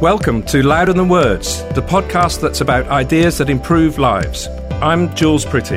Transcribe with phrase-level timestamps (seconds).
[0.00, 4.48] Welcome to Louder Than Words, the podcast that's about ideas that improve lives.
[4.82, 5.76] I'm Jules Pretty.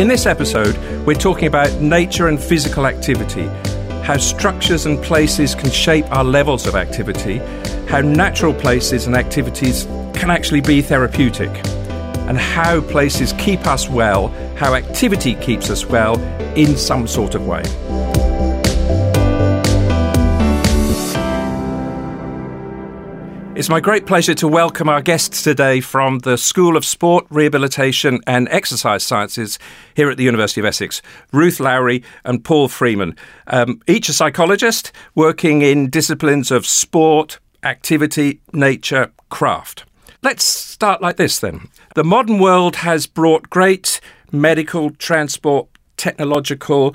[0.00, 3.46] In this episode, we're talking about nature and physical activity,
[4.04, 7.38] how structures and places can shape our levels of activity,
[7.88, 11.50] how natural places and activities can actually be therapeutic,
[12.28, 16.16] and how places keep us well, how activity keeps us well
[16.54, 17.64] in some sort of way.
[23.58, 28.20] It's my great pleasure to welcome our guests today from the School of Sport, Rehabilitation
[28.24, 29.58] and Exercise Sciences
[29.96, 33.16] here at the University of Essex, Ruth Lowry and Paul Freeman.
[33.48, 39.84] Um, each a psychologist working in disciplines of sport, activity, nature, craft.
[40.22, 41.68] Let's start like this then.
[41.96, 44.00] The modern world has brought great
[44.30, 46.94] medical, transport, technological,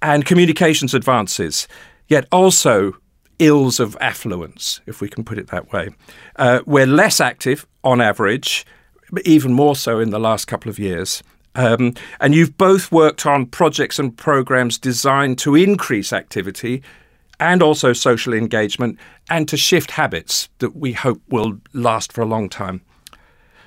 [0.00, 1.68] and communications advances,
[2.08, 2.94] yet also
[3.38, 5.90] ills of affluence, if we can put it that way.
[6.36, 8.66] Uh, we're less active on average,
[9.24, 11.22] even more so in the last couple of years.
[11.54, 16.82] Um, and you've both worked on projects and programs designed to increase activity
[17.40, 18.98] and also social engagement
[19.30, 22.82] and to shift habits that we hope will last for a long time.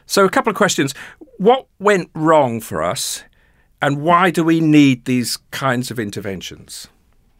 [0.05, 0.93] So, a couple of questions.
[1.37, 3.23] What went wrong for us,
[3.81, 6.87] and why do we need these kinds of interventions?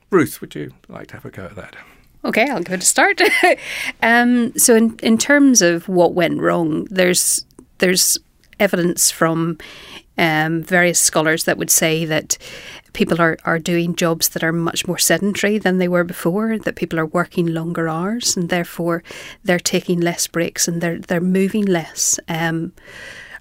[0.09, 1.75] Ruth, would you like to have a go at that?
[2.23, 3.19] Okay, I'll give it a start.
[4.03, 7.45] um, so, in, in terms of what went wrong, there's
[7.80, 8.17] there's
[8.59, 9.58] evidence from
[10.17, 12.38] um, various scholars that would say that
[12.94, 16.75] people are, are doing jobs that are much more sedentary than they were before, that
[16.75, 19.03] people are working longer hours and therefore
[19.44, 22.19] they're taking less breaks and they're they're moving less.
[22.28, 22.73] Um,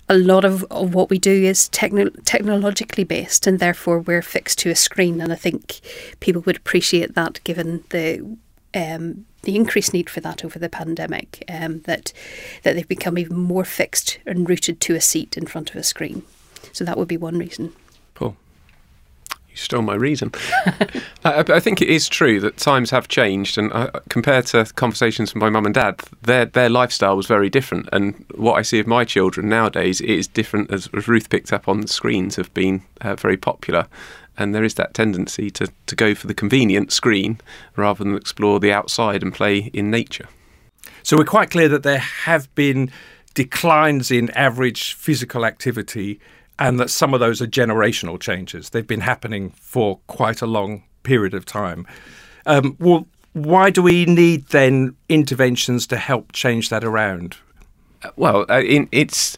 [0.09, 4.59] a lot of, of what we do is techno- technologically based and therefore we're fixed
[4.61, 5.81] to a screen and I think
[6.19, 8.37] people would appreciate that given the
[8.75, 12.13] um, the increased need for that over the pandemic, um, that
[12.63, 15.83] that they've become even more fixed and rooted to a seat in front of a
[15.83, 16.23] screen.
[16.73, 17.73] So that would be one reason.
[19.51, 20.33] You stole my reason.
[21.25, 25.35] I, I, think it is true that times have changed, and uh, compared to conversations
[25.35, 27.89] with my mum and dad, their their lifestyle was very different.
[27.93, 31.69] And what I see of my children nowadays is different, as, as Ruth picked up
[31.69, 33.87] on screens have been uh, very popular
[34.41, 37.39] and there is that tendency to, to go for the convenient screen
[37.77, 40.29] rather than explore the outside and play in nature.
[41.03, 42.91] So we're quite clear that there have been
[43.35, 46.21] declines in average physical activity
[46.61, 48.71] and that some of those are generational changes.
[48.71, 51.87] They've been happening for quite a long period of time.
[52.47, 57.37] Um, well, why do we need then interventions to help change that around?
[58.17, 59.37] Well, uh, in, it's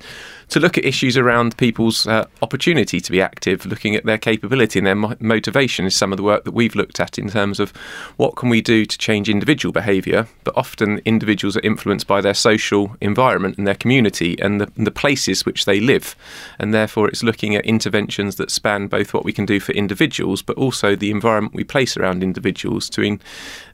[0.53, 4.79] to look at issues around people's uh, opportunity to be active, looking at their capability
[4.79, 7.59] and their mo- motivation is some of the work that we've looked at in terms
[7.59, 7.71] of
[8.19, 10.29] what can we do to change individual behaviour.
[10.45, 14.87] But often individuals are influenced by their social environment and their community and the, and
[14.87, 16.15] the places which they live,
[16.59, 20.43] and therefore it's looking at interventions that span both what we can do for individuals,
[20.43, 23.21] but also the environment we place around individuals to in,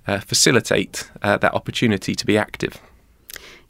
[0.07, 2.81] uh, facilitate uh, that opportunity to be active.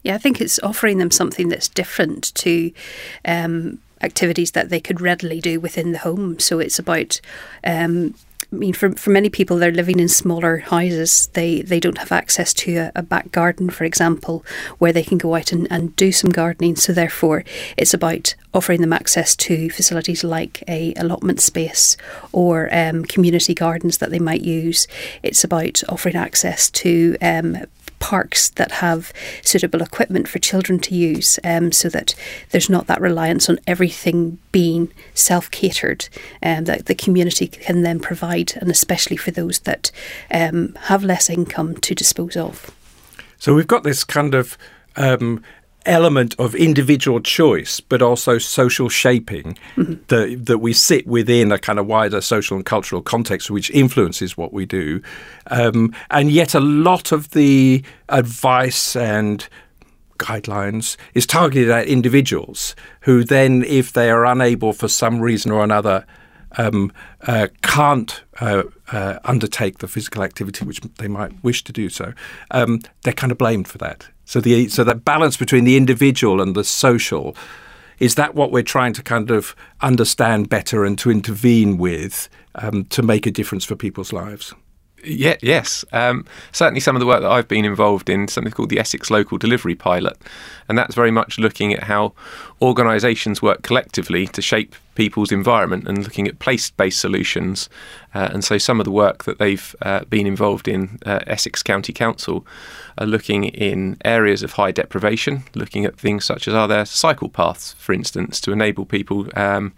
[0.03, 2.71] Yeah, I think it's offering them something that's different to
[3.25, 6.39] um, activities that they could readily do within the home.
[6.39, 7.19] So it's about
[7.63, 8.15] um,
[8.51, 11.27] I mean, for, for many people, they're living in smaller houses.
[11.33, 14.43] They they don't have access to a, a, back garden, for example,
[14.79, 16.75] where they can go out and, and do some gardening.
[16.75, 17.43] So therefore,
[17.77, 21.95] it's about offering them access to facilities like a allotment space
[22.31, 24.87] or um, community gardens that they might use.
[25.21, 27.65] It's about offering access to um,
[27.99, 32.15] parks that have suitable equipment for children to use um, so that
[32.51, 36.07] there's not that reliance on everything being self catered
[36.41, 39.91] um, that the community can then provide, and especially for those that
[40.31, 42.71] um, have less income to dispose of.
[43.37, 44.57] So we've got this kind of
[44.95, 45.43] um,
[45.85, 49.93] element of individual choice, but also social shaping mm-hmm.
[50.07, 54.37] that that we sit within a kind of wider social and cultural context, which influences
[54.37, 55.01] what we do.
[55.47, 59.47] Um, and yet, a lot of the advice and
[60.19, 65.63] guidelines is targeted at individuals who then, if they are unable for some reason or
[65.63, 66.05] another,
[66.57, 66.91] um,
[67.21, 72.13] uh, can't uh, uh, undertake the physical activity which they might wish to do so,
[72.51, 74.07] um, they're kind of blamed for that.
[74.29, 77.35] So the so that balance between the individual and the social
[77.97, 82.85] is that what we're trying to kind of understand better and to intervene with um,
[82.85, 84.53] to make a difference for people's lives.
[85.03, 85.83] Yeah, yes.
[85.93, 89.09] Um, certainly, some of the work that I've been involved in, something called the Essex
[89.09, 90.15] Local Delivery Pilot,
[90.67, 92.13] and that's very much looking at how
[92.61, 97.69] organisations work collectively to shape people's environment and looking at place-based solutions.
[98.13, 101.63] Uh, and so some of the work that they've uh, been involved in, uh, Essex
[101.63, 102.45] County Council,
[102.97, 107.29] are looking in areas of high deprivation, looking at things such as are there cycle
[107.29, 109.73] paths, for instance, to enable people um,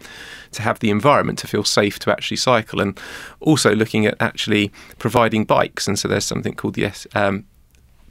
[0.51, 2.99] to have the environment to feel safe to actually cycle, and
[3.39, 5.87] also looking at actually providing bikes.
[5.87, 7.45] And so there's something called the um,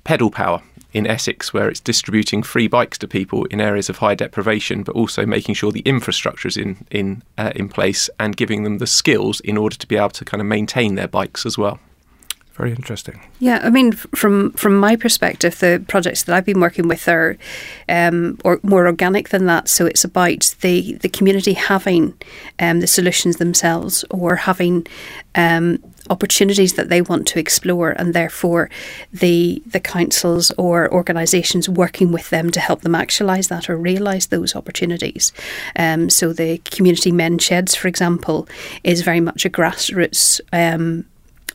[0.04, 0.62] pedal power
[0.92, 4.94] in Essex, where it's distributing free bikes to people in areas of high deprivation, but
[4.94, 8.86] also making sure the infrastructure is in in uh, in place and giving them the
[8.86, 11.78] skills in order to be able to kind of maintain their bikes as well.
[12.54, 13.20] Very interesting.
[13.38, 17.38] Yeah, I mean, from from my perspective, the projects that I've been working with are
[17.88, 19.68] um, or more organic than that.
[19.68, 22.14] So it's about the the community having
[22.58, 24.86] um, the solutions themselves, or having
[25.36, 25.78] um,
[26.10, 28.68] opportunities that they want to explore, and therefore
[29.12, 34.26] the the councils or organisations working with them to help them actualise that or realise
[34.26, 35.32] those opportunities.
[35.76, 38.48] Um, so the community men sheds, for example,
[38.82, 41.06] is very much a grassroots um,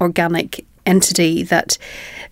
[0.02, 1.78] organic entity that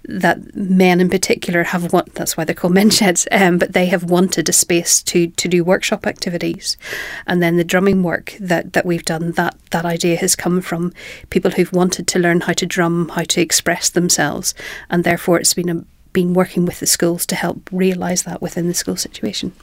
[0.06, 2.14] that men in particular have want.
[2.16, 3.28] That's why they're called men sheds.
[3.32, 6.78] Um, but they have wanted a space to to do workshop activities,
[7.26, 9.32] and then the drumming work that that we've done.
[9.32, 10.94] That that idea has come from
[11.30, 14.54] people who've wanted to learn how to drum, how to express themselves,
[14.90, 18.68] and therefore it's been a, been working with the schools to help realise that within
[18.68, 19.54] the school situation.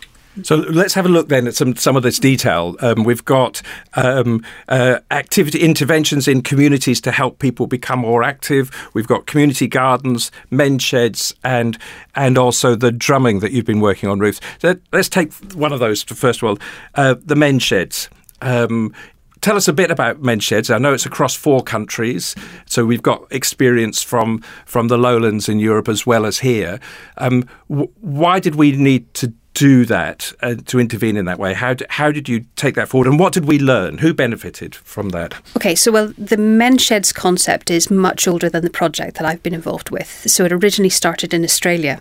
[0.42, 2.76] So let's have a look then at some, some of this detail.
[2.80, 3.62] Um, we've got
[3.94, 8.70] um, uh, activity interventions in communities to help people become more active.
[8.94, 11.76] We've got community gardens, men's sheds, and
[12.14, 14.40] and also the drumming that you've been working on, Ruth.
[14.60, 16.58] So let's take one of those first of all.
[16.94, 18.08] Uh, the men's sheds.
[18.40, 18.94] Um,
[19.40, 20.70] tell us a bit about men's sheds.
[20.70, 22.34] I know it's across four countries,
[22.66, 26.78] so we've got experience from from the lowlands in Europe as well as here.
[27.18, 31.52] Um, w- why did we need to do that uh, to intervene in that way?
[31.52, 33.98] How d- how did you take that forward, and what did we learn?
[33.98, 35.34] Who benefited from that?
[35.54, 39.42] Okay, so well, the Men Sheds concept is much older than the project that I've
[39.42, 40.30] been involved with.
[40.30, 42.00] So it originally started in Australia,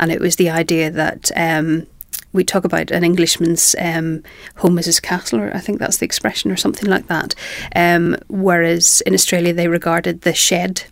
[0.00, 1.30] and it was the idea that.
[1.36, 1.86] Um,
[2.32, 4.22] we talk about an Englishman's um,
[4.56, 7.34] home as his castle, or I think that's the expression, or something like that.
[7.74, 10.84] Um, whereas in Australia, they regarded the shed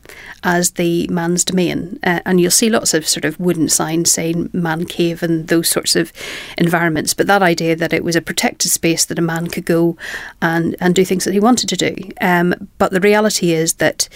[0.43, 1.99] as the man's domain.
[2.03, 5.69] Uh, and you'll see lots of sort of wooden signs saying man cave and those
[5.69, 6.13] sorts of
[6.59, 7.15] environments.
[7.15, 9.97] But that idea that it was a protected space that a man could go
[10.43, 11.95] and, and do things that he wanted to do.
[12.21, 14.09] Um, but the reality is that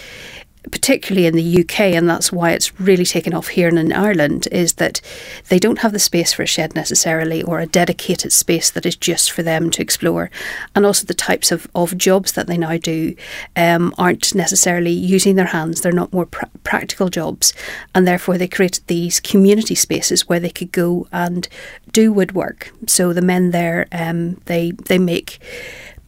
[0.70, 4.48] particularly in the UK, and that's why it's really taken off here and in Ireland,
[4.52, 5.00] is that
[5.48, 8.96] they don't have the space for a shed necessarily or a dedicated space that is
[8.96, 10.30] just for them to explore.
[10.74, 13.14] And also, the types of, of jobs that they now do
[13.56, 17.52] um, aren't necessarily using their hands, they're not more pr- practical jobs.
[17.94, 21.48] And therefore, they created these community spaces where they could go and
[21.92, 22.72] do woodwork.
[22.86, 25.40] So the men there, um, they, they make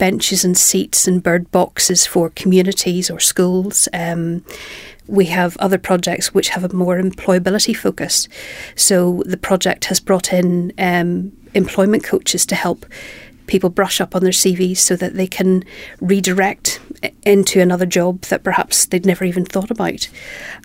[0.00, 3.86] benches and seats and bird boxes for communities or schools.
[3.92, 4.42] Um,
[5.06, 8.26] we have other projects which have a more employability focus.
[8.74, 12.86] So the project has brought in um, employment coaches to help
[13.46, 15.64] people brush up on their CVs so that they can
[16.00, 16.80] redirect
[17.24, 20.08] into another job that perhaps they'd never even thought about.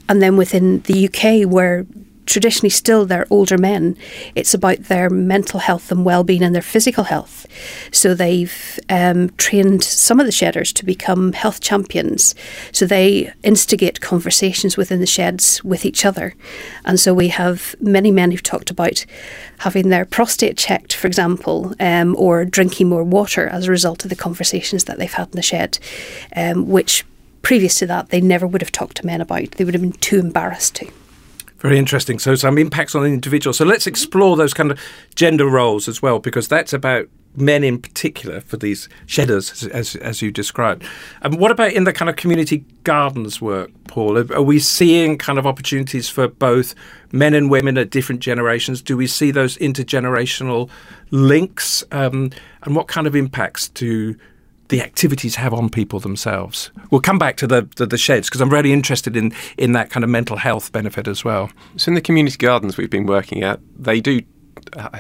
[0.08, 1.86] And then within the UK, where
[2.26, 3.98] traditionally still they're older men.
[4.36, 7.46] It's about their mental health and well-being and their physical health.
[7.92, 12.36] So they've um, trained some of the shedders to become health champions.
[12.72, 16.36] So they instigate conversations within the sheds with each other.
[16.84, 19.06] And so we have many men who've talked about
[19.60, 24.10] having their prostate checked, for example, um, or drinking more water as a result of
[24.10, 25.80] the conversations that they've had in the shed,
[26.36, 27.06] um, which
[27.42, 29.52] previous to that they never would have talked to men about.
[29.52, 30.92] They would have been too embarrassed to.
[31.60, 32.20] Very interesting.
[32.20, 33.54] So some impacts on the individual.
[33.54, 34.80] So let's explore those kind of
[35.16, 37.08] gender roles as well, because that's about
[37.38, 40.84] men in particular for these shedders, as as you described.
[41.22, 44.18] And um, what about in the kind of community gardens work, Paul?
[44.18, 46.76] Are, are we seeing kind of opportunities for both
[47.12, 48.82] men and women at different generations?
[48.82, 50.70] Do we see those intergenerational
[51.12, 51.84] links?
[51.92, 52.32] Um,
[52.64, 54.16] and what kind of impacts do
[54.70, 56.72] the activities have on people themselves.
[56.90, 59.90] We'll come back to the the, the sheds because I'm really interested in in that
[59.90, 61.50] kind of mental health benefit as well.
[61.78, 64.22] So in the community gardens we've been working at, they do.
[64.78, 65.00] Uh,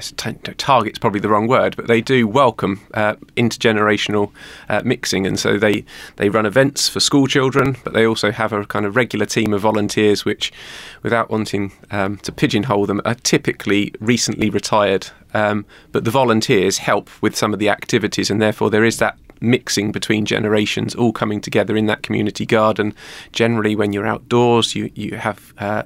[0.57, 4.31] target's probably the wrong word, but they do welcome uh, intergenerational
[4.69, 5.83] uh, mixing, and so they
[6.17, 9.53] they run events for school children, but they also have a kind of regular team
[9.53, 10.53] of volunteers, which,
[11.01, 15.07] without wanting um, to pigeonhole them, are typically recently retired.
[15.33, 19.17] Um, but the volunteers help with some of the activities, and therefore there is that
[19.41, 22.93] mixing between generations, all coming together in that community garden.
[23.31, 25.83] Generally, when you're outdoors, you you have uh,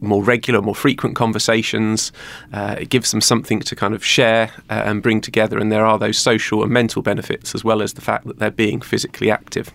[0.00, 2.12] more regular, more frequent conversations.
[2.52, 5.84] Uh, it gives them something to kind of share uh, and bring together, and there
[5.84, 9.30] are those social and mental benefits as well as the fact that they're being physically
[9.30, 9.72] active.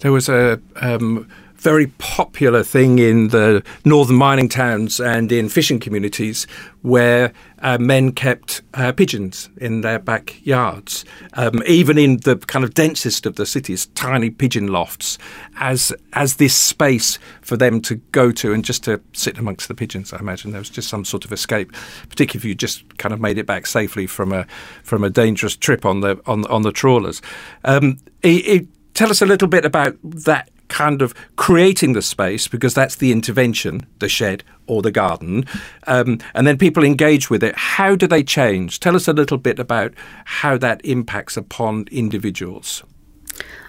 [0.00, 1.28] There was a um,
[1.62, 6.44] very popular thing in the northern mining towns and in fishing communities
[6.82, 11.04] where uh, men kept uh, pigeons in their backyards,
[11.34, 15.16] um, even in the kind of densest of the cities, tiny pigeon lofts,
[15.56, 19.74] as as this space for them to go to and just to sit amongst the
[19.74, 20.12] pigeons.
[20.12, 21.72] I imagine there was just some sort of escape,
[22.08, 24.44] particularly if you just kind of made it back safely from a
[24.82, 27.22] from a dangerous trip on the on on the trawlers.
[27.64, 32.48] Um, it, it, tell us a little bit about that kind of creating the space
[32.48, 35.44] because that's the intervention, the shed or the garden,
[35.86, 37.54] um, and then people engage with it.
[37.54, 38.80] How do they change?
[38.80, 39.92] Tell us a little bit about
[40.24, 42.82] how that impacts upon individuals.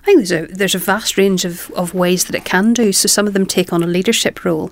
[0.04, 2.92] I think there's a there's a vast range of, of ways that it can do.
[2.92, 4.72] So some of them take on a leadership role.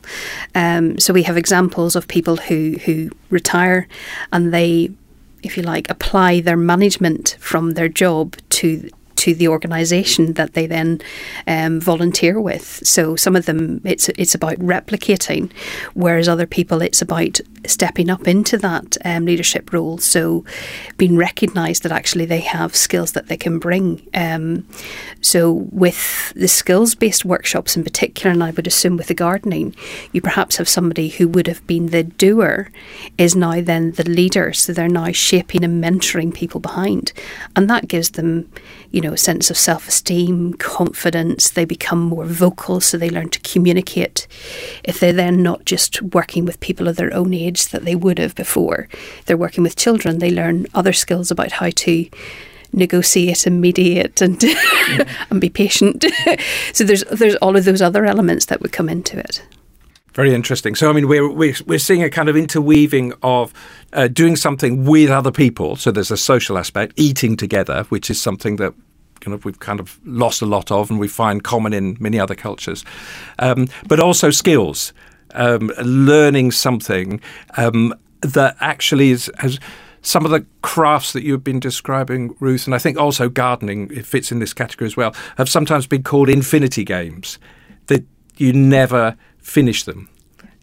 [0.56, 3.88] Um, so we have examples of people who who retire
[4.34, 4.92] and they,
[5.44, 8.90] if you like, apply their management from their job to
[9.22, 11.00] to the organisation that they then
[11.46, 12.82] um, volunteer with.
[12.84, 15.52] So some of them it's it's about replicating,
[15.94, 20.00] whereas other people it's about stepping up into that um, leadership role.
[20.00, 20.44] So
[20.98, 24.02] being recognised that actually they have skills that they can bring.
[24.16, 24.68] Um,
[25.22, 29.76] so with the skills based workshops in particular, and I would assume with the gardening,
[30.14, 32.72] you perhaps have somebody who would have been the doer
[33.20, 34.52] is now then the leader.
[34.52, 37.14] So they're now shaping and mentoring people behind,
[37.56, 38.50] and that gives them
[38.92, 41.52] you know, a sense of self esteem, confidence.
[41.52, 44.28] They become more vocal, so they learn to communicate.
[44.84, 48.20] If they're then not just working with people of their own age that they would
[48.20, 48.88] have before,
[49.26, 52.10] they're working with children, they learn other skills about how to
[52.74, 54.44] negotiate and mediate and
[55.30, 56.06] and be patient.
[56.74, 59.44] so there's there's all of those other elements that would come into it.
[60.14, 60.76] Very interesting.
[60.76, 63.54] So, I mean, we're, we're, we're seeing a kind of interweaving of
[63.94, 65.78] uh, doing something with other people.
[65.78, 68.74] So, there's a social aspect, eating together, which is something that
[69.22, 72.20] kind of we've kind of lost a lot of and we find common in many
[72.20, 72.84] other cultures.
[73.40, 74.94] Um, but also skills,
[75.34, 77.22] um, learning something
[77.58, 79.32] um, that actually is.
[79.40, 79.60] Has,
[80.04, 84.04] some of the crafts that you've been describing, Ruth, and I think also gardening it
[84.04, 87.38] fits in this category as well, have sometimes been called infinity games.
[87.86, 88.04] That
[88.38, 90.10] you never finish them.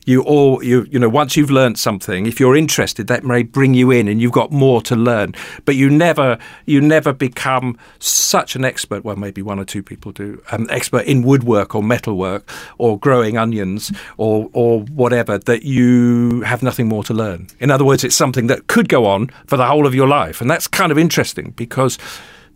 [0.09, 3.75] You all you you know once you've learned something, if you're interested, that may bring
[3.75, 5.35] you in, and you've got more to learn.
[5.67, 9.05] But you never you never become such an expert.
[9.05, 10.43] Well, maybe one or two people do.
[10.51, 16.63] Um, expert in woodwork or metalwork or growing onions or or whatever that you have
[16.63, 17.49] nothing more to learn.
[17.61, 20.41] In other words, it's something that could go on for the whole of your life,
[20.41, 21.99] and that's kind of interesting because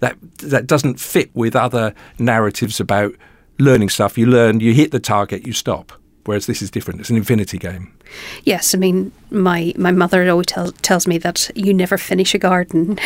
[0.00, 3.14] that that doesn't fit with other narratives about
[3.59, 4.16] learning stuff.
[4.16, 5.92] You learn, you hit the target, you stop
[6.25, 7.00] whereas this is different.
[7.00, 7.93] It's an infinity game.
[8.45, 12.38] Yes, I mean, my my mother always tell, tells me that you never finish a
[12.38, 12.99] garden.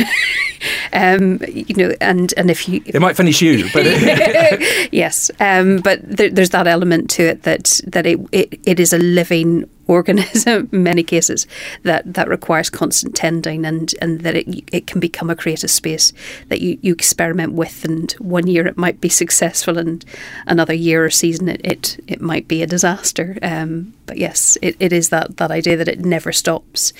[0.92, 3.84] um, you know, and and if you, it might finish you, but
[4.92, 8.92] yes, um, but there, there's that element to it that that it, it, it is
[8.92, 11.46] a living organism in many cases
[11.82, 16.12] that, that requires constant tending and, and that it, it can become a creative space
[16.48, 20.04] that you, you experiment with and one year it might be successful and
[20.46, 23.38] another year or season it, it, it might be a disaster.
[23.42, 26.92] Um, but yes, it, it is that, that idea that it never stops.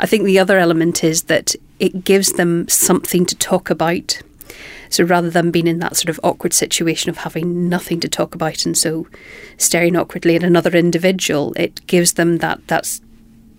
[0.00, 4.20] I think the other element is that it gives them something to talk about
[4.90, 8.34] so rather than being in that sort of awkward situation of having nothing to talk
[8.34, 9.06] about and so
[9.56, 13.00] staring awkwardly at another individual, it gives them that that's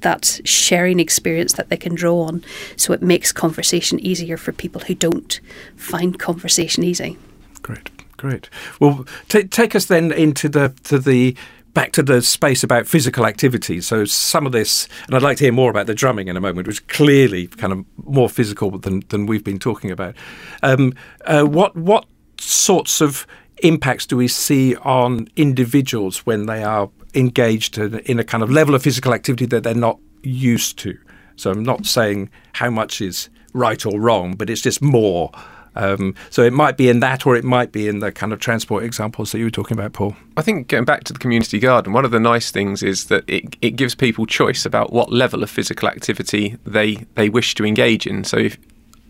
[0.01, 2.43] that sharing experience that they can draw on.
[2.77, 5.39] So it makes conversation easier for people who don't
[5.75, 7.17] find conversation easy.
[7.61, 8.49] Great, great.
[8.79, 11.35] Well, t- take us then into the to the
[11.73, 13.81] back to the space about physical activity.
[13.81, 16.41] So some of this, and I'd like to hear more about the drumming in a
[16.41, 20.15] moment, which is clearly kind of more physical than, than we've been talking about.
[20.63, 20.93] Um,
[21.25, 22.05] uh, what what
[22.39, 23.27] sorts of
[23.63, 28.75] impacts do we see on individuals when they are engaged in a kind of level
[28.75, 30.97] of physical activity that they're not used to?
[31.35, 35.31] So I'm not saying how much is right or wrong, but it's just more
[35.75, 38.39] um, so it might be in that, or it might be in the kind of
[38.39, 40.15] transport examples that you were talking about, Paul.
[40.37, 43.23] I think going back to the community garden, one of the nice things is that
[43.27, 47.65] it, it gives people choice about what level of physical activity they they wish to
[47.65, 48.23] engage in.
[48.23, 48.57] So if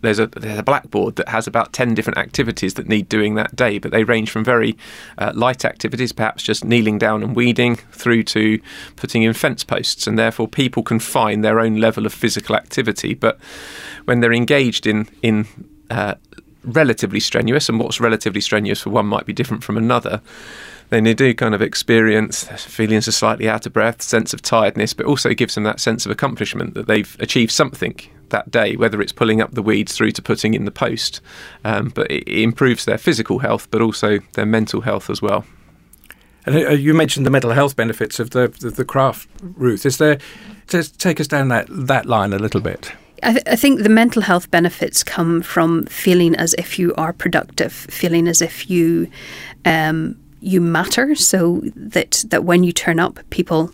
[0.02, 3.54] there's a there's a blackboard that has about ten different activities that need doing that
[3.54, 4.76] day, but they range from very
[5.18, 8.60] uh, light activities, perhaps just kneeling down and weeding, through to
[8.96, 13.14] putting in fence posts, and therefore people can find their own level of physical activity.
[13.14, 13.38] But
[14.04, 15.46] when they're engaged in in
[15.90, 16.14] uh,
[16.64, 20.20] relatively strenuous, and what's relatively strenuous for one might be different from another.
[20.90, 24.92] then they do kind of experience feelings of slightly out of breath, sense of tiredness,
[24.92, 27.94] but also gives them that sense of accomplishment that they've achieved something
[28.30, 31.20] that day, whether it's pulling up the weeds through to putting in the post.
[31.64, 35.44] Um, but it improves their physical health, but also their mental health as well.
[36.46, 39.84] And uh, you mentioned the mental health benefits of the the, the craft, Ruth.
[39.84, 40.18] Is there?
[40.68, 42.92] Just take us down that that line a little bit.
[43.22, 47.12] I, th- I, think the mental health benefits come from feeling as if you are
[47.12, 49.10] productive, feeling as if you
[49.64, 51.14] um, you matter.
[51.14, 53.72] So that that when you turn up, people.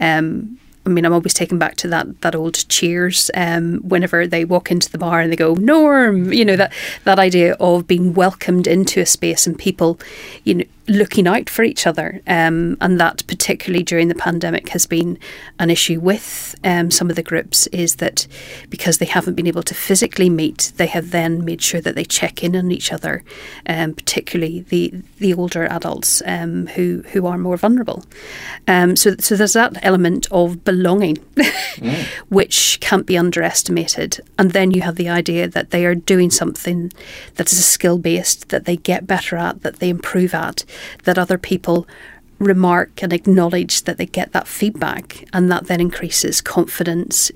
[0.00, 3.30] Um, I mean, I'm always taken back to that that old Cheers.
[3.34, 6.72] Um, whenever they walk into the bar and they go Norm, you know that
[7.04, 10.00] that idea of being welcomed into a space and people,
[10.44, 12.20] you know, looking out for each other.
[12.26, 15.18] Um, and that, particularly during the pandemic, has been
[15.58, 18.26] an issue with um, some of the groups is that
[18.70, 22.04] because they haven't been able to physically meet, they have then made sure that they
[22.04, 23.22] check in on each other,
[23.66, 28.04] um, particularly the, the older adults um, who, who are more vulnerable.
[28.66, 32.04] Um, so, so there's that element of belonging, mm.
[32.28, 34.20] which can't be underestimated.
[34.38, 36.92] And then you have the idea that they are doing something
[37.34, 40.64] that is a skill based, that they get better at, that they improve at
[41.04, 41.86] that other people
[42.38, 47.32] remark and acknowledge that they get that feedback, and that then increases confidence.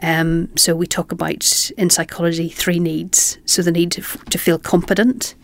[0.00, 4.38] Um, so we talk about in psychology three needs: so the need to, f- to
[4.38, 5.34] feel competent,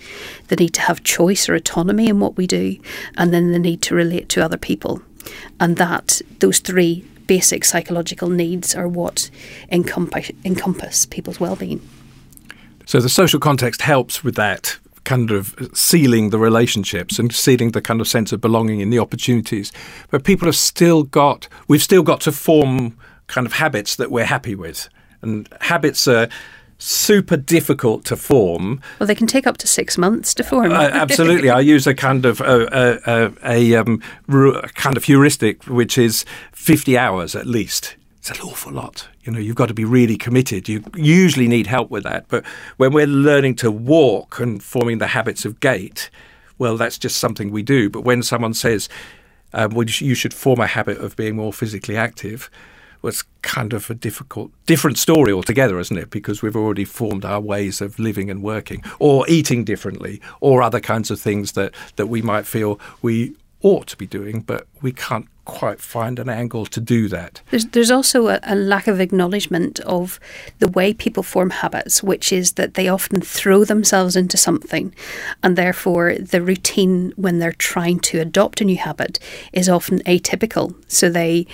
[0.48, 2.78] the need to have choice or autonomy in what we do,
[3.16, 5.02] and then the need to relate to other people.
[5.58, 9.30] And that those three basic psychological needs are what
[9.70, 11.80] encompass, encompass people's well-being.
[12.86, 17.80] So the social context helps with that kind of sealing the relationships and sealing the
[17.80, 19.72] kind of sense of belonging in the opportunities.
[20.10, 24.24] But people have still got, we've still got to form kind of habits that we're
[24.26, 24.88] happy with.
[25.22, 26.28] And habits are
[26.78, 28.80] super difficult to form.
[28.98, 30.72] Well, they can take up to six months to form.
[30.72, 34.02] uh, absolutely, I use a kind of a, a, a, a um,
[34.74, 37.96] kind of heuristic, which is fifty hours at least.
[38.20, 39.08] It's an awful lot.
[39.22, 40.68] You know, you've got to be really committed.
[40.68, 42.26] You usually need help with that.
[42.28, 42.44] But
[42.76, 46.10] when we're learning to walk and forming the habits of gait,
[46.58, 47.88] well, that's just something we do.
[47.88, 48.90] But when someone says,
[49.54, 52.50] um, well, you should form a habit of being more physically active,
[53.00, 56.10] well, it's kind of a difficult, different story altogether, isn't it?
[56.10, 60.80] Because we've already formed our ways of living and working, or eating differently, or other
[60.80, 64.92] kinds of things that, that we might feel we ought to be doing, but we
[64.92, 67.42] can't quite find an angle to do that.
[67.50, 70.20] There's, there's also a, a, lack of acknowledgement of
[70.60, 74.94] the way people form habits, which is that they often throw themselves into something,
[75.42, 79.18] and therefore the routine when they're trying to adopt a new habit
[79.52, 80.72] is often atypical.
[80.86, 81.46] So they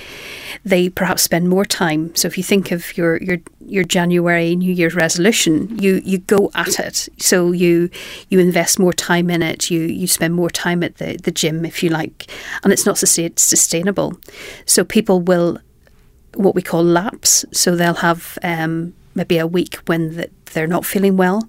[0.63, 2.15] they perhaps spend more time.
[2.15, 6.51] So if you think of your your your January New Year's resolution, you you go
[6.55, 7.09] at it.
[7.17, 7.89] So you
[8.29, 9.71] you invest more time in it.
[9.71, 12.31] You you spend more time at the, the gym, if you like,
[12.63, 13.86] and it's not sustainable.
[14.64, 15.59] So people will
[16.35, 17.44] what we call lapse.
[17.53, 21.49] So they'll have um, maybe a week when the, they're not feeling well,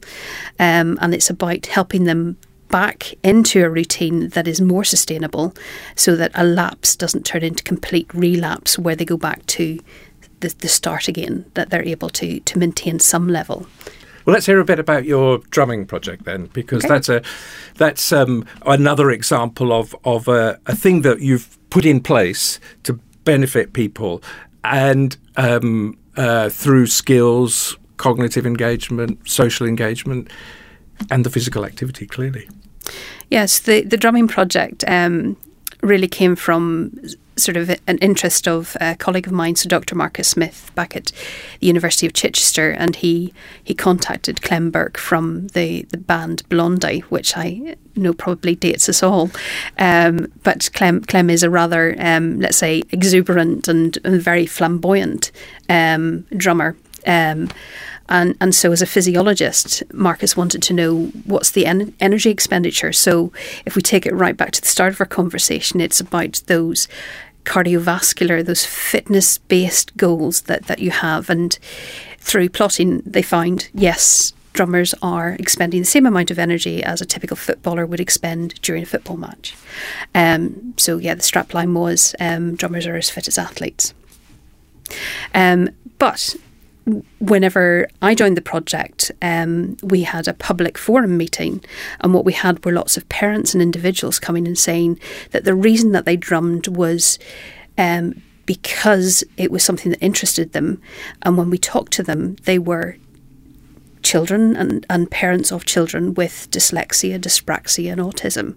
[0.59, 2.37] um, and it's about helping them
[2.69, 5.53] back into a routine that is more sustainable
[5.95, 9.79] so that a lapse doesn't turn into complete relapse where they go back to
[10.41, 13.65] the, the start again, that they're able to, to maintain some level.
[14.25, 16.93] Well, let's hear a bit about your drumming project then, because okay.
[16.93, 17.21] that's a
[17.75, 22.93] that's um, another example of of a, a, thing that you've put in place to
[23.23, 24.21] benefit people,
[24.63, 30.29] and um, uh, through skills, cognitive engagement, social engagement,
[31.09, 32.05] and the physical activity.
[32.05, 32.47] Clearly,
[33.29, 33.59] yes.
[33.59, 35.35] The the drumming project um,
[35.81, 36.99] really came from
[37.37, 39.95] sort of an interest of a colleague of mine, so Dr.
[39.95, 41.11] Marcus Smith, back at
[41.59, 46.99] the University of Chichester, and he he contacted Clem Burke from the, the band Blondie,
[47.09, 49.29] which I know probably dates us all.
[49.77, 55.31] Um, but Clem Clem is a rather, um, let's say, exuberant and, and very flamboyant
[55.69, 56.75] um, drummer.
[57.05, 57.49] Um,
[58.09, 62.93] and and so as a physiologist, Marcus wanted to know what's the en- energy expenditure.
[62.93, 63.31] So
[63.65, 66.87] if we take it right back to the start of our conversation, it's about those
[67.47, 71.29] cardiovascular, those fitness based goals that, that you have.
[71.29, 71.57] And
[72.19, 77.05] through plotting, they find yes, drummers are expending the same amount of energy as a
[77.05, 79.55] typical footballer would expend during a football match.
[80.13, 83.93] Um, so, yeah, the strapline was um, drummers are as fit as athletes.
[85.33, 86.35] Um, but
[87.19, 91.63] whenever I joined the project, um, we had a public forum meeting,
[92.01, 94.99] and what we had were lots of parents and individuals coming and saying
[95.31, 97.19] that the reason that they drummed was.
[97.77, 100.81] Um, because it was something that interested them,
[101.23, 102.95] and when we talked to them, they were
[104.07, 108.55] children and, and parents of children with dyslexia, dyspraxia, and autism.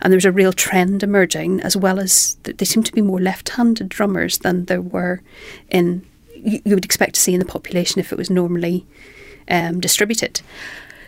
[0.00, 3.00] And there was a real trend emerging, as well as th- they seem to be
[3.00, 5.22] more left handed drummers than there were
[5.70, 6.04] in,
[6.44, 8.86] you, would expect to see in the population if it was normally
[9.48, 10.40] um, distributed.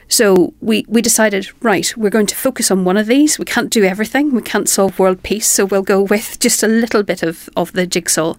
[0.08, 3.38] So we, we decided, right, we're going to focus on one of these.
[3.38, 4.34] We can't do everything.
[4.34, 5.46] We can't solve world peace.
[5.46, 8.34] So we'll go with just a little bit of, of the jigsaw.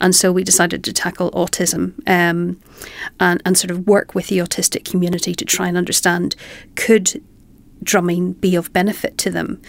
[0.00, 2.60] And so we decided to tackle autism um,
[3.18, 6.36] and, and sort of work with the autistic community to try and understand
[6.76, 7.20] could
[7.82, 9.60] drumming be of benefit to them?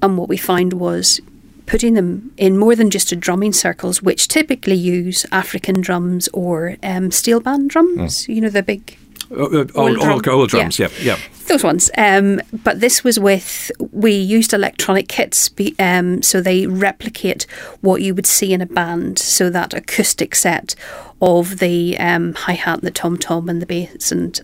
[0.00, 1.20] And what we found was
[1.66, 6.76] putting them in more than just a drumming circles, which typically use African drums or
[6.82, 8.34] um, steel band drums, mm.
[8.34, 8.96] you know, the big
[9.30, 10.88] uh, uh, old, old, old, drums, yeah.
[11.00, 11.18] yeah, yeah.
[11.46, 11.90] Those ones.
[11.96, 17.46] Um, but this was with, we used electronic kits, be, um, so they replicate
[17.80, 19.18] what you would see in a band.
[19.18, 20.74] So that acoustic set
[21.20, 24.40] of the um, hi hat, the tom tom, and the bass, and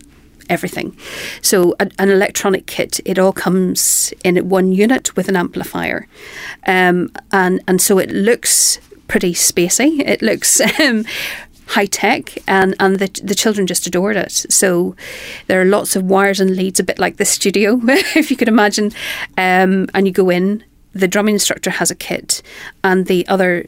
[0.48, 0.96] everything.
[1.42, 6.06] So a, an electronic kit, it all comes in one unit with an amplifier,
[6.66, 10.00] um, and and so it looks pretty spacey.
[10.06, 11.04] It looks um,
[11.66, 14.32] high tech, and and the the children just adored it.
[14.32, 14.96] So
[15.46, 17.80] there are lots of wires and leads, a bit like the studio,
[18.16, 18.92] if you could imagine.
[19.36, 20.64] Um, and you go in.
[20.94, 22.42] The drumming instructor has a kit,
[22.82, 23.66] and the other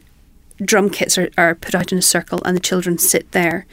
[0.64, 3.66] drum kits are, are put out in a circle, and the children sit there.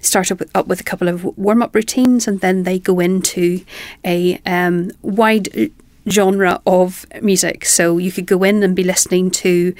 [0.00, 3.00] Start up with, up with a couple of warm up routines, and then they go
[3.00, 3.64] into
[4.04, 5.70] a um, wide
[6.08, 7.64] genre of music.
[7.64, 9.74] So you could go in and be listening to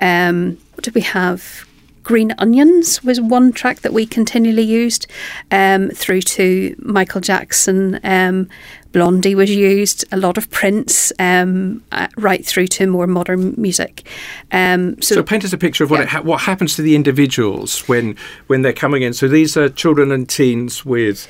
[0.00, 1.67] um, what did we have?
[2.08, 5.06] Green Onions was one track that we continually used,
[5.50, 8.00] um, through to Michael Jackson.
[8.02, 8.48] Um,
[8.92, 14.08] Blondie was used, a lot of Prince, um, uh, right through to more modern music.
[14.50, 16.06] Um, so, so, paint us a picture of what yeah.
[16.06, 18.16] ha- what happens to the individuals when
[18.46, 19.12] when they're coming in.
[19.12, 21.28] So these are children and teens with.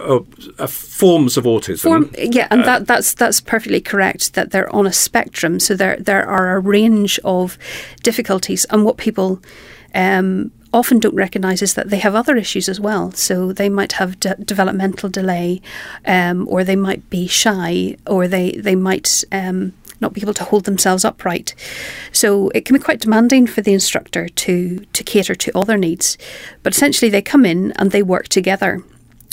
[0.00, 0.20] Uh,
[0.58, 1.82] uh, forms of autism.
[1.82, 4.32] Form, yeah, and uh, that, that's that's perfectly correct.
[4.32, 7.58] That they're on a spectrum, so there there are a range of
[8.02, 9.42] difficulties, and what people
[9.94, 13.12] um, often don't recognise is that they have other issues as well.
[13.12, 15.62] So they might have de- developmental delay,
[16.04, 19.24] um, or they might be shy, or they they might.
[19.32, 21.54] Um, not be able to hold themselves upright.
[22.12, 25.78] So it can be quite demanding for the instructor to to cater to all their
[25.78, 26.18] needs.
[26.62, 28.82] But essentially they come in and they work together.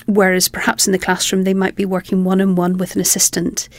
[0.06, 3.70] Whereas perhaps in the classroom they might be working one on one with an assistant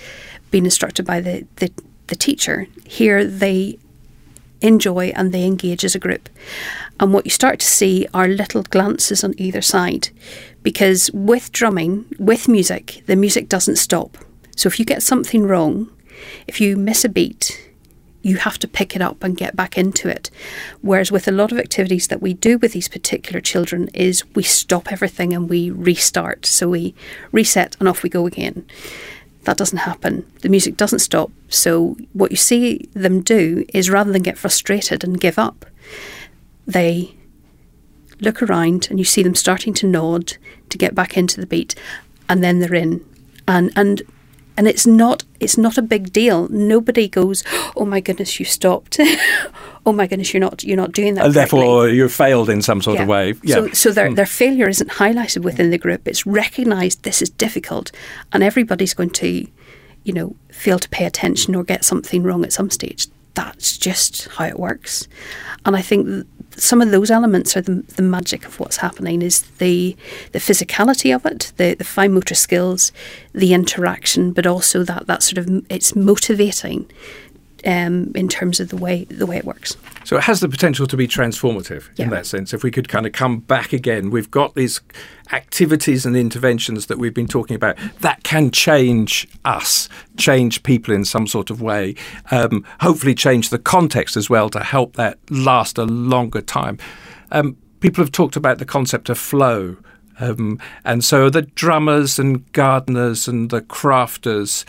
[0.51, 1.73] being instructed by the, the,
[2.09, 2.66] the teacher.
[2.85, 3.79] Here they
[4.62, 6.29] enjoy and they engage as a group.
[7.01, 10.09] And what you start to see are little glances on either side
[10.62, 14.16] because with drumming, with music, the music doesn't stop.
[14.57, 15.90] So if you get something wrong,
[16.46, 17.72] if you miss a beat,
[18.22, 20.31] you have to pick it up and get back into it.
[20.81, 24.44] Whereas with a lot of activities that we do with these particular children is we
[24.44, 26.46] stop everything and we restart.
[26.46, 26.94] So we
[27.33, 28.64] reset and off we go again.
[29.43, 30.31] That doesn't happen.
[30.43, 31.31] The music doesn't stop.
[31.49, 35.67] So, what you see them do is rather than get frustrated and give up,
[36.67, 37.15] they
[38.21, 40.37] look around and you see them starting to nod
[40.69, 41.75] to get back into the beat,
[42.29, 43.05] and then they're in.
[43.49, 44.03] And, and
[44.57, 46.49] and it's not it's not a big deal.
[46.49, 47.43] Nobody goes,
[47.77, 48.99] "Oh my goodness, you stopped."
[49.87, 51.27] oh my goodness, you're not you're not doing that.
[51.27, 53.03] And therefore, you failed in some sort yeah.
[53.03, 53.35] of way.
[53.43, 53.55] Yeah.
[53.57, 54.17] So, so their mm.
[54.17, 56.07] their failure isn't highlighted within the group.
[56.07, 57.03] It's recognised.
[57.03, 57.93] This is difficult,
[58.33, 59.47] and everybody's going to,
[60.05, 63.09] you know, fail to pay attention or get something wrong at some stage.
[63.35, 65.09] That's just how it works,
[65.65, 69.43] and I think some of those elements are the, the magic of what's happening is
[69.59, 69.97] the
[70.33, 72.93] the physicality of it, the, the fine motor skills,
[73.33, 76.91] the interaction, but also that that sort of it's motivating
[77.64, 79.77] um, in terms of the way the way it works.
[80.05, 82.05] So it has the potential to be transformative yeah.
[82.05, 82.53] in that sense.
[82.53, 84.81] If we could kind of come back again, we've got these
[85.33, 91.05] activities and interventions that we've been talking about that can change us, change people in
[91.05, 91.94] some sort of way.
[92.31, 96.79] Um, hopefully, change the context as well to help that last a longer time.
[97.31, 99.77] Um, people have talked about the concept of flow.
[100.20, 104.64] Um, and so the drummers and gardeners and the crafters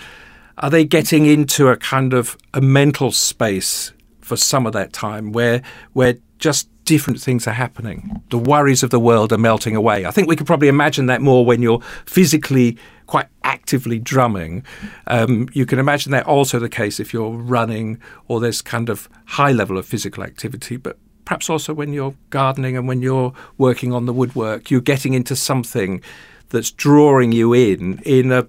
[0.57, 5.31] are they getting into a kind of a mental space for some of that time
[5.31, 5.61] where
[5.93, 8.21] where just different things are happening.
[8.29, 10.05] The worries of the world are melting away.
[10.05, 14.65] I think we could probably imagine that more when you're physically quite actively drumming.
[15.07, 19.07] Um, you can imagine that also the case if you're running or there's kind of
[19.25, 23.93] high level of physical activity, but perhaps also when you're gardening and when you're working
[23.93, 26.01] on the woodwork, you're getting into something
[26.49, 28.47] that's drawing you in in a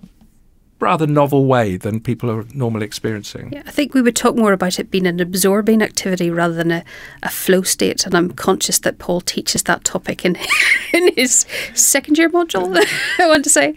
[0.80, 3.52] rather novel way than people are normally experiencing.
[3.52, 6.70] Yeah, I think we would talk more about it being an absorbing activity rather than
[6.70, 6.84] a,
[7.22, 8.04] a flow state.
[8.06, 10.36] And I'm conscious that Paul teaches that topic in
[10.92, 12.76] in his second year module.
[13.18, 13.74] I want to say.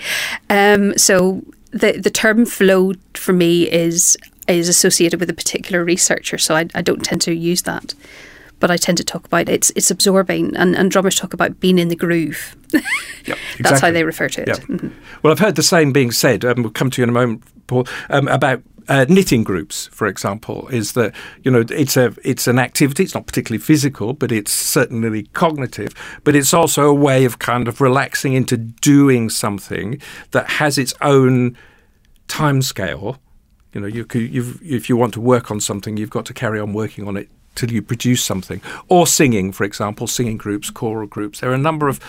[0.50, 6.38] Um, so the the term flow for me is is associated with a particular researcher,
[6.38, 7.94] so I, I don't tend to use that
[8.60, 11.78] but I tend to talk about it's it's absorbing, and, and drummers talk about being
[11.80, 12.56] in the groove.
[13.26, 14.48] Yep, That's how they refer to it.
[14.48, 14.58] Yep.
[14.60, 14.94] Mhm.
[15.22, 16.44] Well, I've heard the same being said.
[16.46, 18.62] Um, we'll come to you in a moment, Paul, um, about.
[18.90, 23.04] Uh, knitting groups, for example, is that you know it's a it's an activity.
[23.04, 25.94] It's not particularly physical, but it's certainly cognitive.
[26.24, 30.94] But it's also a way of kind of relaxing into doing something that has its
[31.02, 31.58] own
[32.30, 33.18] time scale.
[33.74, 36.58] You know, you you've, if you want to work on something, you've got to carry
[36.58, 38.62] on working on it till you produce something.
[38.88, 41.42] Or singing, for example, singing groups, choral groups.
[41.42, 42.00] There are a number of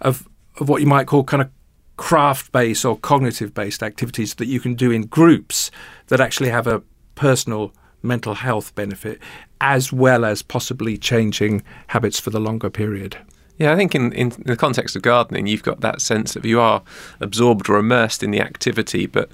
[0.00, 1.50] of, of what you might call kind of
[1.96, 5.70] craft based or cognitive based activities that you can do in groups
[6.08, 6.82] that actually have a
[7.14, 9.20] personal mental health benefit
[9.60, 13.16] as well as possibly changing habits for the longer period.
[13.58, 16.58] Yeah, I think in, in the context of gardening, you've got that sense of you
[16.58, 16.82] are
[17.20, 19.30] absorbed or immersed in the activity, but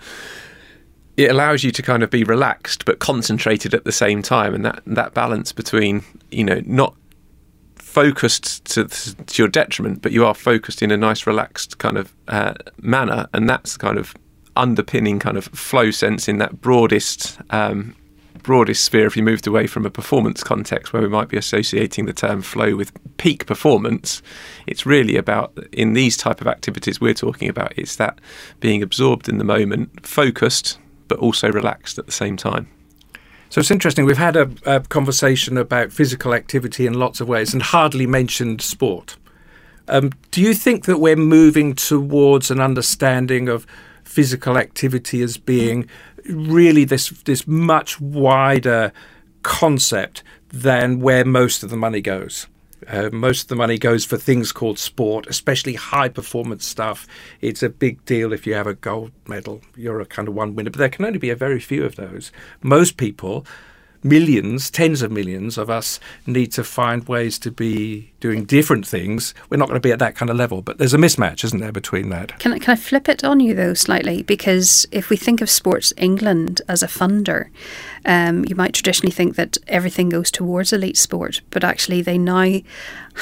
[1.19, 4.65] it allows you to kind of be relaxed but concentrated at the same time, and
[4.65, 6.95] that that balance between you know not
[7.75, 12.15] focused to, to your detriment, but you are focused in a nice, relaxed kind of
[12.29, 14.15] uh, manner, and that's kind of
[14.55, 17.97] underpinning kind of flow sense in that broadest um,
[18.45, 19.07] broadest sphere.
[19.07, 22.43] If you moved away from a performance context where we might be associating the term
[22.43, 24.23] flow with peak performance,
[24.69, 27.77] it's really about in these type of activities we're talking about.
[27.77, 28.21] It's that
[28.61, 30.79] being absorbed in the moment, focused,
[31.09, 32.69] but also relaxed at the same time.
[33.51, 34.05] So it's interesting.
[34.05, 38.61] We've had a, a conversation about physical activity in lots of ways and hardly mentioned
[38.61, 39.17] sport.
[39.89, 43.67] Um, do you think that we're moving towards an understanding of
[44.05, 45.89] physical activity as being
[46.27, 48.93] really this this much wider
[49.43, 52.47] concept than where most of the money goes?
[52.87, 57.07] Uh, most of the money goes for things called sport, especially high performance stuff.
[57.41, 59.63] It's a big deal if you have a gold medal.
[59.77, 61.97] You're a kind of one winner, but there can only be a very few of
[61.97, 62.31] those.
[62.63, 63.45] Most people,
[64.03, 69.35] millions, tens of millions of us, need to find ways to be doing different things.
[69.51, 71.61] We're not going to be at that kind of level, but there's a mismatch, isn't
[71.61, 72.39] there, between that?
[72.39, 74.23] Can I, can I flip it on you though slightly?
[74.23, 77.49] Because if we think of Sports England as a funder,
[78.05, 82.61] um, you might traditionally think that everything goes towards elite sport, but actually they now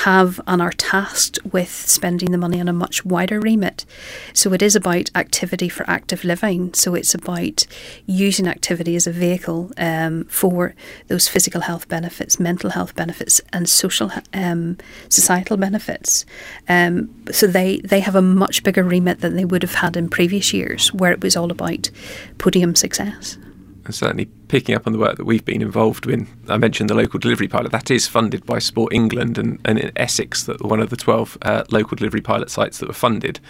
[0.05, 3.87] have and are tasked with spending the money on a much wider remit.
[4.35, 6.75] So it is about activity for active living.
[6.75, 7.67] So it's about
[8.05, 10.75] using activity as a vehicle um, for
[11.09, 14.77] those physical health benefits, mental health benefits, and social um,
[15.09, 16.27] societal benefits.
[16.69, 20.11] Um, so they they have a much bigger remit than they would have had in
[20.11, 21.91] previous years, where it was all about
[22.39, 23.39] podium success
[23.87, 26.29] and certainly picking up on the work that we've been involved in.
[26.49, 27.73] I mentioned the local delivery pilot.
[27.73, 31.39] That is funded by Sport England and, and in Essex, that one of the 12
[31.43, 33.41] uh, local delivery pilot sites that were funded.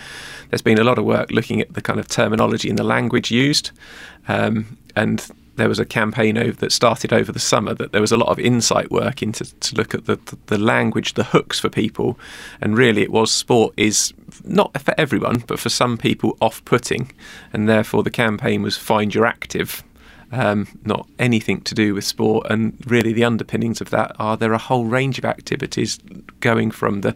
[0.51, 3.31] There's been a lot of work looking at the kind of terminology and the language
[3.31, 3.72] used.
[4.29, 8.12] Um, and there was a campaign over, that started over the summer that there was
[8.12, 11.68] a lot of insight work into to look at the, the language, the hooks for
[11.68, 12.18] people,
[12.61, 14.12] and really it was sport is
[14.44, 17.11] not for everyone, but for some people off-putting,
[17.53, 19.83] and therefore the campaign was find your active,
[20.32, 22.46] um, not anything to do with sport.
[22.50, 25.98] And really, the underpinnings of that are there are a whole range of activities
[26.40, 27.14] going from the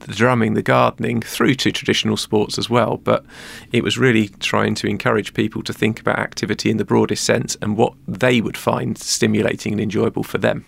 [0.00, 2.98] the drumming, the gardening, through to traditional sports as well.
[2.98, 3.24] But
[3.72, 7.56] it was really trying to encourage people to think about activity in the broadest sense
[7.60, 10.64] and what they would find stimulating and enjoyable for them.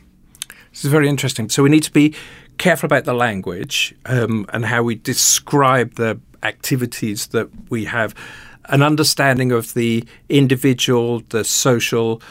[0.72, 1.48] This is very interesting.
[1.48, 2.14] So we need to be
[2.58, 8.14] careful about the language um, and how we describe the activities that we have
[8.70, 12.22] an understanding of the individual, the social,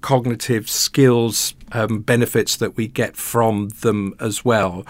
[0.00, 4.86] cognitive skills um, benefits that we get from them as well.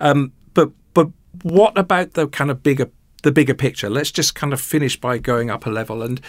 [0.00, 1.08] Um, but but
[1.42, 2.90] what about the kind of bigger
[3.22, 3.88] the bigger picture?
[3.88, 6.20] Let's just kind of finish by going up a level and.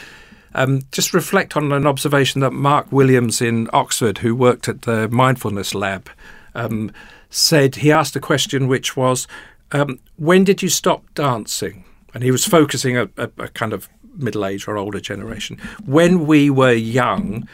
[0.56, 5.10] Um, just reflect on an observation that Mark Williams in Oxford, who worked at the
[5.10, 6.12] Mindfulness Lab,
[6.54, 6.92] um,
[7.32, 7.78] said.
[7.78, 9.28] He asked a question which was,
[9.72, 13.90] um, "When did you stop dancing?" and he was focusing a, a, a kind of
[14.16, 15.58] middle age or older generation.
[15.86, 17.48] When we were young,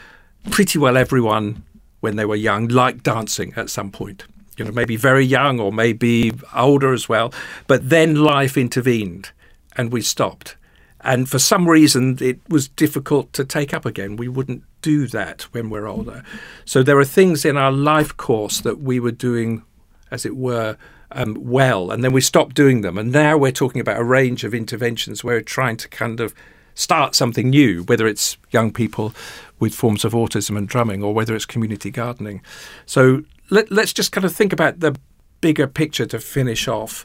[0.50, 1.64] pretty well everyone,
[2.00, 4.24] when they were young, liked dancing at some point.
[4.56, 7.32] You know, maybe very young or maybe older as well.
[7.66, 9.30] But then life intervened
[9.76, 10.56] and we stopped.
[11.02, 14.16] And for some reason, it was difficult to take up again.
[14.16, 16.22] We wouldn't do that when we're older.
[16.64, 19.62] So there are things in our life course that we were doing,
[20.10, 20.76] as it were,
[21.12, 22.98] um, well, and then we stopped doing them.
[22.98, 26.34] And now we're talking about a range of interventions where we're trying to kind of
[26.74, 29.12] start something new, whether it's young people
[29.58, 32.42] with forms of autism and drumming or whether it's community gardening.
[32.86, 34.96] So let, us just kind of think about the
[35.40, 37.04] bigger picture to finish off.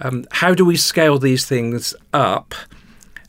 [0.00, 2.54] Um, how do we scale these things up?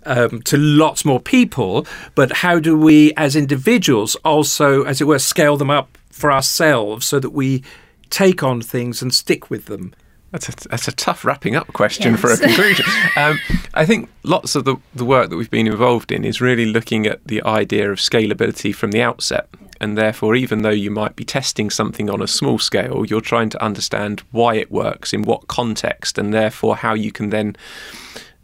[0.06, 5.18] Um, to lots more people, but how do we, as individuals, also, as it were,
[5.18, 7.64] scale them up for ourselves so that we
[8.10, 9.94] take on things and stick with them?
[10.34, 12.20] That's a, that's a tough wrapping up question yes.
[12.22, 12.86] for a conclusion.
[13.16, 13.40] um,
[13.76, 17.06] I think lots of the, the work that we've been involved in is really looking
[17.06, 19.48] at the idea of scalability from the outset.
[19.80, 23.50] And therefore, even though you might be testing something on a small scale, you're trying
[23.50, 27.56] to understand why it works, in what context, and therefore how you can then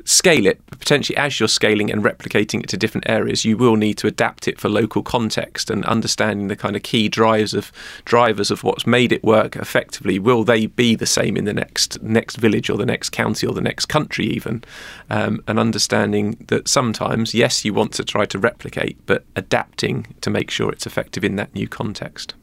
[0.05, 3.97] scale it, potentially as you're scaling and replicating it to different areas, you will need
[3.97, 7.71] to adapt it for local context and understanding the kind of key drivers of
[8.05, 10.19] drivers of what's made it work effectively.
[10.19, 13.53] Will they be the same in the next next village or the next county or
[13.53, 14.63] the next country even?
[15.09, 20.29] Um, and understanding that sometimes, yes, you want to try to replicate, but adapting to
[20.29, 22.33] make sure it's effective in that new context.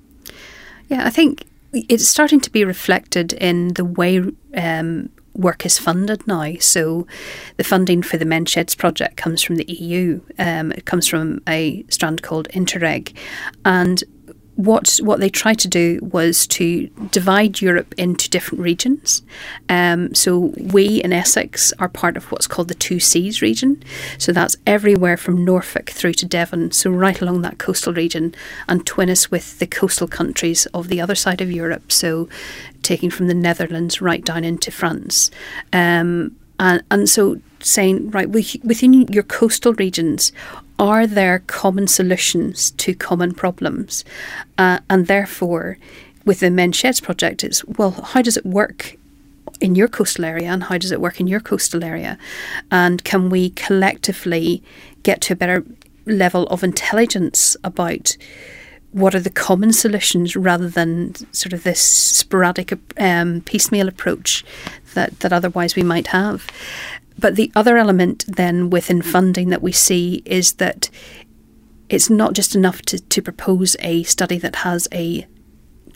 [0.88, 4.22] Yeah, I think it's starting to be reflected in the way
[4.54, 6.54] um, work is funded now.
[6.60, 7.06] So
[7.56, 10.20] the funding for the MenSheds project comes from the EU.
[10.38, 13.16] Um, it comes from a strand called Interreg.
[13.64, 14.02] And
[14.56, 19.22] what what they tried to do was to divide Europe into different regions.
[19.68, 23.82] Um, so we in Essex are part of what's called the Two Seas region.
[24.18, 26.72] So that's everywhere from Norfolk through to Devon.
[26.72, 28.34] So right along that coastal region,
[28.66, 31.92] and twin us with the coastal countries of the other side of Europe.
[31.92, 32.28] So
[32.82, 35.30] taking from the Netherlands right down into France,
[35.72, 40.32] um, and and so saying right within your coastal regions
[40.78, 44.04] are there common solutions to common problems?
[44.58, 45.78] Uh, and therefore,
[46.24, 48.96] with the MenSheds project, it's well, how does it work
[49.60, 52.18] in your coastal area and how does it work in your coastal area?
[52.70, 54.62] And can we collectively
[55.02, 55.64] get to a better
[56.04, 58.16] level of intelligence about
[58.92, 64.44] what are the common solutions rather than sort of this sporadic um, piecemeal approach
[64.94, 66.46] that, that otherwise we might have?
[67.18, 70.90] But the other element then within funding that we see is that
[71.88, 75.26] it's not just enough to, to propose a study that has a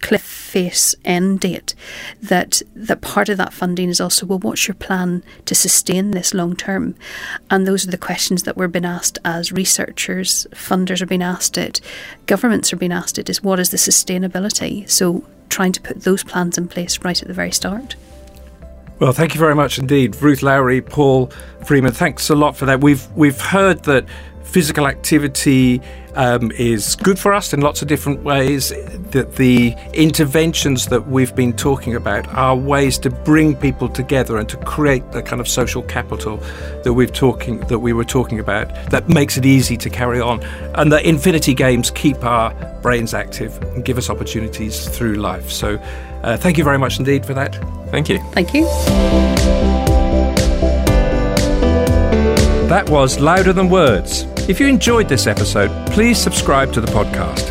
[0.00, 1.74] cliff face end date
[2.22, 6.32] that that part of that funding is also well what's your plan to sustain this
[6.32, 6.94] long term?
[7.50, 11.58] And those are the questions that we're being asked as researchers funders are being asked
[11.58, 11.80] it
[12.26, 14.88] governments are being asked it is what is the sustainability?
[14.88, 17.94] So trying to put those plans in place right at the very start
[19.00, 21.32] well, thank you very much indeed, Ruth Lowry, Paul
[21.64, 21.92] Freeman.
[21.92, 22.82] Thanks a lot for that.
[22.82, 24.06] We've we've heard that
[24.42, 25.80] physical activity
[26.16, 28.70] um, is good for us in lots of different ways.
[29.12, 34.48] That the interventions that we've been talking about are ways to bring people together and
[34.50, 36.36] to create the kind of social capital
[36.84, 38.68] that we've talking that we were talking about.
[38.90, 40.42] That makes it easy to carry on,
[40.74, 45.50] and that infinity games keep our brains active and give us opportunities through life.
[45.50, 45.80] So,
[46.22, 47.54] uh, thank you very much indeed for that.
[47.90, 48.18] Thank you.
[48.32, 48.64] Thank you.
[52.68, 54.22] That was Louder Than Words.
[54.48, 57.48] If you enjoyed this episode, please subscribe to the podcast.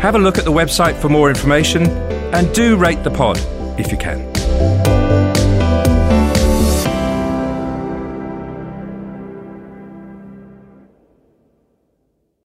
[0.00, 1.86] Have a look at the website for more information
[2.34, 3.38] and do rate the pod
[3.78, 4.27] if you can.